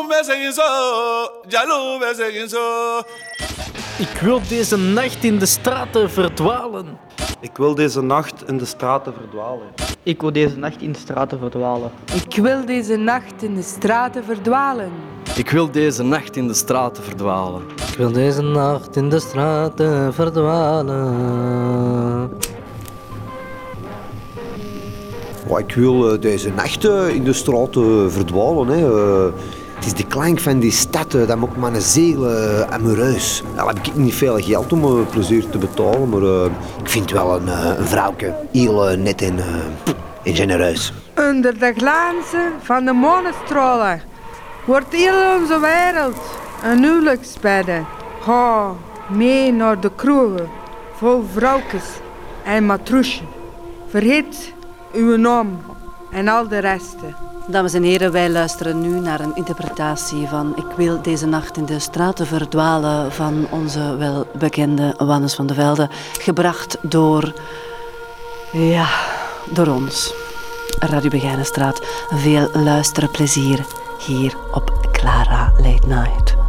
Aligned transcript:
Jaloe, 0.00 0.08
wij 0.08 0.24
zeggen 0.24 0.52
zo. 0.52 0.62
Jaloe, 1.48 1.98
wij 1.98 2.14
zeggen 2.14 2.48
zo. 2.48 2.98
Ik 3.98 4.20
wil 4.20 4.40
deze 4.48 4.76
nacht 4.76 5.24
in 5.24 5.38
de 5.38 5.46
straten 5.46 6.10
verdwalen. 6.10 6.98
Ik 7.40 7.56
wil 7.56 7.74
deze 7.74 8.02
nacht 8.02 8.48
in 8.48 8.58
de 8.58 8.64
straten 8.64 9.14
verdwalen. 9.14 9.66
Ik 10.02 10.20
wil 10.20 10.32
deze 10.32 10.56
nacht 10.56 10.82
in 10.82 10.92
de 10.92 10.98
straten 10.98 11.38
verdwalen. 11.38 11.90
Ik 12.14 12.40
wil 12.40 12.64
deze 12.64 12.96
nacht 12.96 13.42
in 13.42 13.54
de 13.54 13.62
straten 13.62 14.24
verdwalen. 14.24 14.92
Ik 15.36 15.50
wil 15.50 15.62
deze 15.62 16.02
nacht 16.02 16.36
in 16.36 16.46
de 16.46 16.54
straten 16.54 17.02
verdwalen. 17.02 17.62
Ik 17.90 17.96
wil 17.96 18.12
deze 18.12 18.42
nacht 18.42 18.96
in 18.96 19.08
de 19.08 19.20
straten 19.20 20.14
verdwalen. 20.14 22.30
Ik 25.68 25.74
wil 25.74 26.12
eh, 26.12 26.20
deze 26.20 26.50
nacht 26.50 26.84
eh, 26.84 27.08
in 27.08 27.24
de 27.24 27.32
straten 27.32 28.12
verdwalen. 28.12 28.68
Hè. 28.68 29.30
Eh, 29.80 29.86
het 29.86 29.98
is 29.98 30.04
de 30.04 30.08
klank 30.08 30.40
van 30.40 30.58
die 30.58 30.70
stad 30.70 31.14
eh, 31.14 31.26
dat 31.26 31.36
maakt 31.36 31.56
mijn 31.56 31.80
ziel 31.80 32.30
uh, 32.30 32.60
amoureus. 32.60 33.42
Al 33.56 33.66
heb 33.66 33.78
ik 33.78 33.94
niet 33.94 34.14
veel 34.14 34.38
geld 34.38 34.72
om 34.72 34.84
uh, 34.84 35.06
plezier 35.10 35.48
te 35.48 35.58
betalen, 35.58 36.08
maar 36.08 36.44
ik 36.82 36.88
vind 36.88 37.10
wel 37.10 37.36
een, 37.36 37.48
een 37.78 37.86
vrouwke 37.86 38.34
heel 38.52 38.96
net 38.96 39.22
en, 39.22 39.38
en 40.24 40.34
genereus. 40.34 40.92
Onder 41.16 41.58
de 41.58 41.72
glanzen 41.76 42.52
van 42.62 42.84
de 42.84 42.92
monenstralen 42.92 44.02
wordt 44.64 44.92
heel 44.92 45.40
onze 45.40 45.60
wereld 45.60 46.20
een 46.62 46.82
huwelijksbedde. 46.82 47.84
Ga 48.20 48.72
mee 49.08 49.52
naar 49.52 49.80
de 49.80 49.90
kroegen 49.96 50.48
vol 50.96 51.24
vrouwtjes 51.32 51.84
en 52.44 52.66
matroesje. 52.66 53.22
Vergeet 53.88 54.52
uw 54.92 55.16
naam 55.16 55.60
en 56.10 56.28
al 56.28 56.48
de 56.48 56.58
resten. 56.58 57.29
Dames 57.50 57.74
en 57.74 57.82
heren, 57.82 58.12
wij 58.12 58.30
luisteren 58.30 58.80
nu 58.80 59.00
naar 59.00 59.20
een 59.20 59.34
interpretatie 59.34 60.28
van 60.28 60.52
Ik 60.56 60.76
wil 60.76 61.02
deze 61.02 61.26
nacht 61.26 61.56
in 61.56 61.64
de 61.64 61.78
straten 61.78 62.26
verdwalen 62.26 63.12
van 63.12 63.46
onze 63.50 63.96
welbekende 63.96 64.94
Wannes 64.98 65.34
van 65.34 65.46
de 65.46 65.54
Velde, 65.54 65.88
gebracht 66.18 66.76
door, 66.80 67.32
ja, 68.52 68.88
door 69.52 69.66
ons. 69.66 70.14
Radio 70.78 71.10
Begijnenstraat. 71.10 71.80
Veel 72.10 72.48
luisterplezier 72.52 73.66
hier 74.06 74.36
op 74.52 74.88
Clara 74.92 75.52
Late 75.56 75.86
Night. 75.86 76.39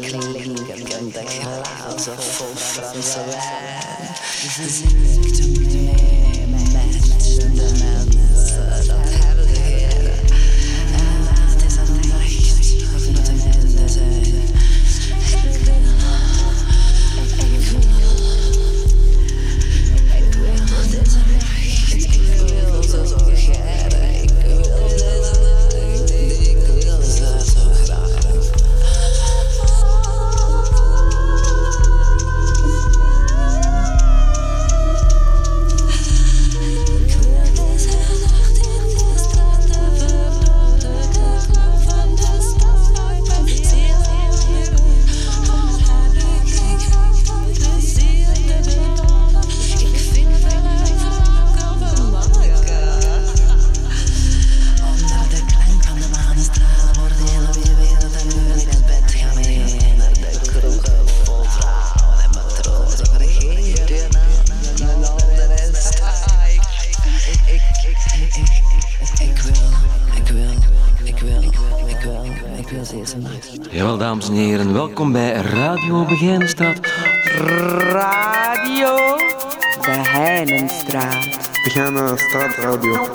leaking 0.00 0.56
in 0.56 1.10
the 1.10 1.24
clouds 1.28 2.08
of 2.08 2.22
full 2.22 2.54
sunscreen. 2.54 3.32
Zig 4.68 5.34
to 5.36 5.44
me. 5.48 6.31
Jawel, 73.70 73.98
dames 73.98 74.28
en 74.28 74.34
heren, 74.34 74.72
welkom 74.72 75.12
bij 75.12 75.32
Radio 75.32 76.04
Begijnenstraat. 76.04 76.80
Radio 77.78 79.16
Begijnenstraat. 79.80 81.50
Begijnenstraat 81.64 82.54
Radio. 82.56 83.08